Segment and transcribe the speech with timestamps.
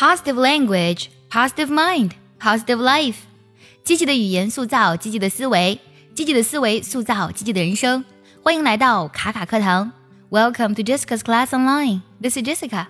[0.00, 3.16] Positive language, positive mind, positive life。
[3.84, 5.78] 积极的语言塑造积极的思维，
[6.14, 8.04] 积极的思维塑造积极的人生。
[8.42, 9.92] 欢迎来到卡卡课堂，
[10.30, 12.86] Welcome to Jessica's Class Online。This is Jessica。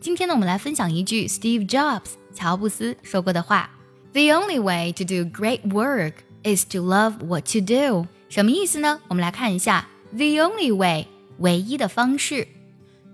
[0.00, 3.70] 今天呢，我们来分享一句 Steve Jobs 乔布斯说过的话：“
[4.12, 9.00] The only way to do great work is to love what you do。”什么意思呢？
[9.08, 11.06] 我们来看一下，“The only way”
[11.38, 12.46] 唯一的方式，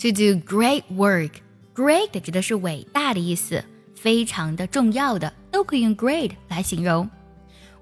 [0.00, 0.84] to do great
[1.77, 7.07] Great 指的是伟大的意思，非常的重要的，都可以用 great 来形容。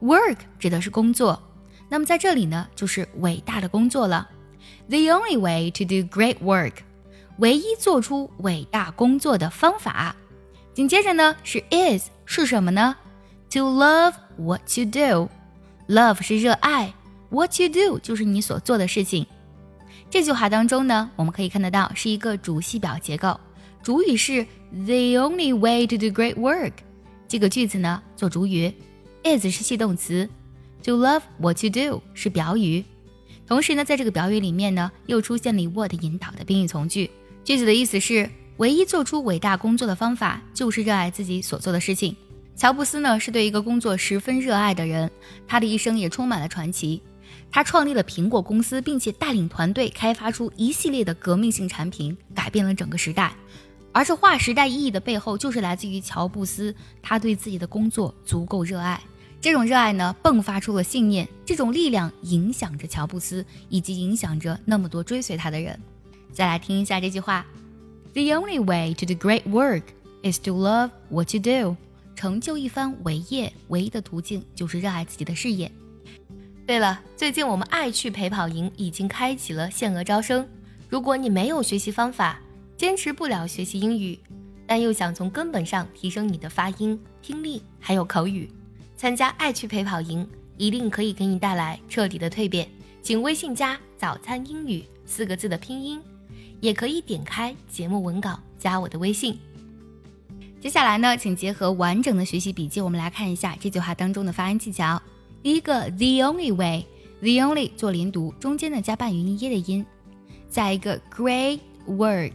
[0.01, 1.41] work 指的是工作，
[1.87, 4.27] 那么在这里呢，就是伟大的工作了。
[4.89, 6.73] The only way to do great work，
[7.37, 10.13] 唯一做出伟大工作的方法。
[10.73, 12.97] 紧接着呢是 is 是什么呢
[13.51, 16.93] ？To love what you do，love 是热爱
[17.29, 19.25] ，what you do 就是你所做的事情。
[20.09, 23.39] 这句话当中呢，我们可以看得到是一个主系表结构，
[23.85, 26.71] 主语是 the only way to do great work，
[27.27, 28.73] 这个句子呢做主语
[29.23, 30.27] ，is 是系动词
[30.83, 32.83] ，to love what you do 是表语，
[33.45, 37.11] 同时呢，在这个表语里面呢，又出现了 what 引导的宾语从句，
[37.43, 38.27] 句子的意思是，
[38.57, 42.15] 唯一做出伟大工作的方法就是热爱自己所做的事情。
[42.55, 45.11] 乔布斯呢是对一个工作十分热爱的人，
[45.47, 47.03] 他的一生也充满了传奇。
[47.51, 53.35] 他创立了苹果公司，并且带领团队开发出一系列的革命性产品，改变了整个时代。
[53.95, 59.01] 而这划时代意义的背后，就是来自于乔布斯，他对自己的工作足够热爱。
[59.39, 65.79] 这种热爱呢，迸发出了信念，这种力量影响着乔布斯，以及影响着那么多追随他的人。
[66.33, 67.45] 再来听一下这句话
[68.11, 69.83] ：The only way to do great work
[70.29, 71.77] is to love what you do。
[72.17, 75.71] 成就一番伟业，唯一的途径就是热爱自己的事业。
[76.67, 80.45] 对了，最近我们爱趣陪跑营已经开启了限额招生。
[80.89, 82.41] 如果你没有学习方法，
[82.77, 84.19] 坚持不了学习英语，
[84.67, 88.49] 但又想从根本上提升你的发音、听力还有口语，
[88.97, 90.27] 参加爱趣陪跑营
[90.57, 92.67] 一定可以给你带来彻底的蜕变。
[93.01, 96.01] 请微信加“早餐英语”四个字的拼音，
[96.59, 99.37] 也可以点开节目文稿加我的微信。
[100.59, 104.99] 接下来呢，请结合完整的学习笔记，我们来看一下这句话当中的发音技巧。
[105.43, 109.85] 第一个，the only way，the only 做连读，中间呢加半元音耶的音，
[110.49, 112.31] 再一个 great work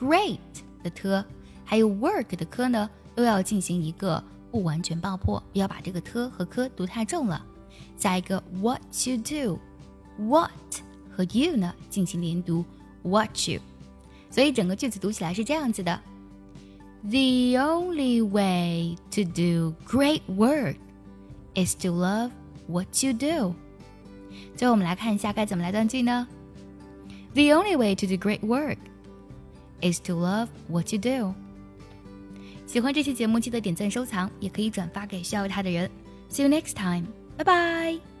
[0.00, 0.38] work，great
[0.82, 1.24] 的 t，
[1.64, 7.44] 还有 work 的 k 呢，都要进行一个不完全爆破，不要把这个 t 和 k 读太重了。
[7.96, 10.50] 再一个 what you do，what
[11.10, 12.64] 和 you 呢进行连读，
[13.02, 13.60] what you，
[14.30, 16.00] 所以整个句子读起来是这样子的：
[17.02, 22.30] The only way to do great work。is to love
[22.68, 23.54] what you do。
[24.56, 26.28] 最后我们来看一下该怎么来断句呢？
[27.34, 28.78] The only way to do great work
[29.89, 31.33] is to love what you do。
[32.65, 35.89] 喜欢这期节目，记得点赞收藏，也可以转发给需要它的人。
[36.29, 37.05] See you next time.
[37.37, 38.14] 拜拜